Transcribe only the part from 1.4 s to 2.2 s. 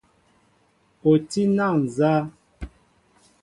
na nzá?